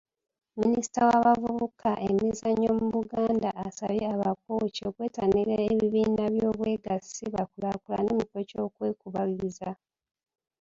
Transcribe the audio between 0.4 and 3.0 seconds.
Minisita w'abavubuka, emizannyo mu